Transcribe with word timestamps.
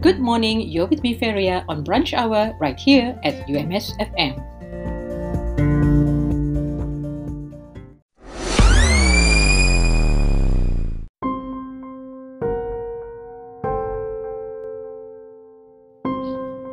Good 0.00 0.18
morning, 0.18 0.62
you're 0.62 0.86
with 0.86 1.02
me, 1.02 1.12
Feria, 1.12 1.62
on 1.68 1.84
Brunch 1.84 2.14
Hour 2.14 2.56
right 2.58 2.80
here 2.80 3.20
at 3.22 3.44
UMS 3.44 3.92
FM. 4.00 4.32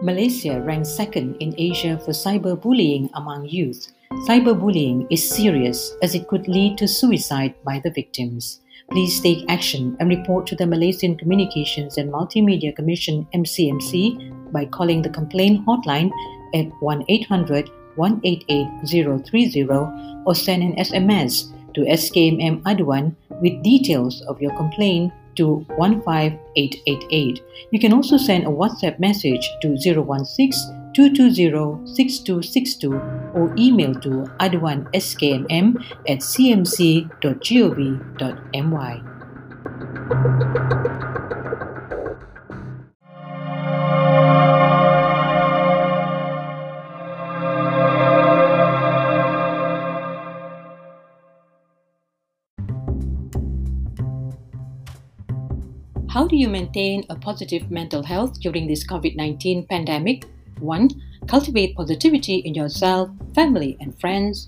Malaysia 0.02 0.62
ranks 0.64 0.88
second 0.88 1.36
in 1.42 1.54
Asia 1.58 2.00
for 2.00 2.16
cyberbullying 2.16 3.10
among 3.14 3.44
youth. 3.50 3.92
Cyberbullying 4.12 5.08
is 5.10 5.30
serious 5.30 5.94
as 6.02 6.16
it 6.16 6.28
could 6.28 6.48
lead 6.48 6.78
to 6.78 6.88
suicide 6.88 7.56
by 7.64 7.80
the 7.84 7.92
victims. 7.92 8.62
Please 8.90 9.20
take 9.20 9.44
action 9.50 9.98
and 10.00 10.10
report 10.10 10.48
to 10.48 10.56
the 10.56 10.66
Malaysian 10.66 11.18
Communications 11.18 11.98
and 11.98 12.12
Multimedia 12.12 12.76
Commission 12.76 13.28
MCMC 13.34 14.52
by 14.52 14.66
calling 14.66 15.02
the 15.02 15.10
complaint 15.10 15.66
hotline 15.66 16.12
at 16.56 16.72
1-800 16.82 17.70
188 17.98 19.26
030 19.26 19.68
or 20.26 20.36
send 20.36 20.64
an 20.64 20.76
SMS 20.76 21.52
to 21.74 21.82
SKMM 21.82 22.62
Aduan 22.64 23.16
with 23.42 23.62
details 23.64 24.22
of 24.28 24.42
your 24.42 24.56
complaint 24.56 25.12
to 25.36 25.66
15888. 25.78 27.42
You 27.72 27.80
can 27.80 27.94
also 27.94 28.18
send 28.18 28.46
a 28.46 28.50
WhatsApp 28.50 29.00
message 29.00 29.50
to 29.62 29.78
016 29.78 30.77
220 30.98 31.86
6262 31.94 32.90
or 33.38 33.54
email 33.56 33.94
to 33.94 34.26
aduanskmm 34.42 35.78
at 36.10 36.20
cmc.gov.my. 36.26 37.08
How 56.10 56.26
do 56.26 56.36
you 56.36 56.50
maintain 56.50 57.06
a 57.12 57.16
positive 57.16 57.70
mental 57.70 58.02
health 58.02 58.42
during 58.42 58.66
this 58.66 58.84
COVID 58.84 59.16
19 59.16 59.68
pandemic? 59.68 60.26
1. 60.60 60.90
Cultivate 61.28 61.76
positivity 61.76 62.36
in 62.38 62.54
yourself, 62.54 63.10
family, 63.34 63.78
and 63.80 64.00
friends. 64.00 64.48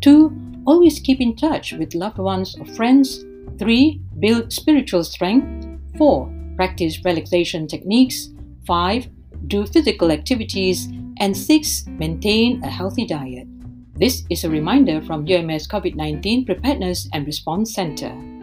2. 0.00 0.62
Always 0.66 1.00
keep 1.00 1.20
in 1.20 1.36
touch 1.36 1.72
with 1.72 1.94
loved 1.94 2.18
ones 2.18 2.56
or 2.58 2.66
friends. 2.66 3.24
3. 3.58 4.00
Build 4.18 4.52
spiritual 4.52 5.04
strength. 5.04 5.66
4. 5.98 6.32
Practice 6.56 7.04
relaxation 7.04 7.66
techniques. 7.66 8.28
5. 8.66 9.08
Do 9.48 9.66
physical 9.66 10.10
activities. 10.10 10.88
And 11.18 11.36
6. 11.36 11.86
Maintain 11.88 12.62
a 12.64 12.68
healthy 12.68 13.06
diet. 13.06 13.46
This 13.94 14.24
is 14.30 14.44
a 14.44 14.50
reminder 14.50 15.02
from 15.02 15.26
UMS 15.28 15.68
COVID 15.68 15.94
19 15.94 16.46
Preparedness 16.46 17.08
and 17.12 17.26
Response 17.26 17.74
Center. 17.74 18.39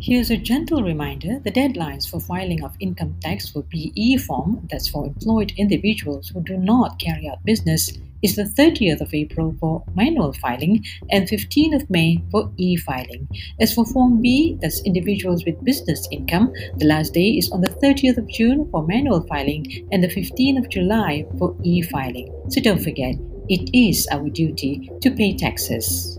Here's 0.00 0.30
a 0.30 0.36
gentle 0.36 0.82
reminder 0.82 1.38
the 1.38 1.50
deadlines 1.50 2.08
for 2.08 2.20
filing 2.20 2.62
of 2.62 2.76
income 2.80 3.16
tax 3.20 3.48
for 3.48 3.62
BE 3.62 4.18
form, 4.18 4.66
that's 4.70 4.88
for 4.88 5.06
employed 5.06 5.52
individuals 5.56 6.28
who 6.28 6.42
do 6.42 6.56
not 6.56 6.98
carry 6.98 7.28
out 7.28 7.44
business, 7.44 7.92
is 8.22 8.36
the 8.36 8.42
30th 8.42 9.00
of 9.00 9.14
April 9.14 9.54
for 9.60 9.84
manual 9.94 10.32
filing 10.32 10.84
and 11.10 11.28
15th 11.28 11.82
of 11.82 11.90
May 11.90 12.22
for 12.30 12.50
e 12.56 12.76
filing. 12.76 13.28
As 13.60 13.72
for 13.72 13.86
Form 13.86 14.20
B, 14.20 14.58
that's 14.60 14.82
individuals 14.84 15.44
with 15.44 15.64
business 15.64 16.08
income, 16.10 16.52
the 16.76 16.86
last 16.86 17.14
day 17.14 17.30
is 17.30 17.50
on 17.52 17.60
the 17.60 17.70
30th 17.70 18.18
of 18.18 18.28
June 18.28 18.68
for 18.70 18.86
manual 18.86 19.22
filing 19.26 19.88
and 19.92 20.02
the 20.02 20.08
15th 20.08 20.58
of 20.58 20.68
July 20.70 21.24
for 21.38 21.56
e 21.62 21.82
filing. 21.82 22.32
So 22.48 22.60
don't 22.60 22.82
forget, 22.82 23.14
it 23.48 23.70
is 23.72 24.08
our 24.10 24.28
duty 24.28 24.90
to 25.02 25.10
pay 25.10 25.36
taxes. 25.36 26.18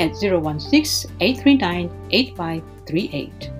at 0.00 0.16
016 0.16 1.10
839 1.20 1.90
8538. 2.10 3.59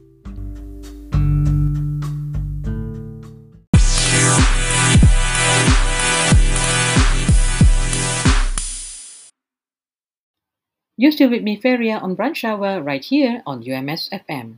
You're 11.01 11.11
still 11.11 11.31
with 11.31 11.41
me, 11.41 11.55
Feria, 11.55 11.97
on 11.97 12.15
Brunch 12.15 12.43
Hour 12.43 12.79
right 12.79 13.03
here 13.03 13.41
on 13.47 13.63
UMS 13.67 14.07
FM. 14.13 14.57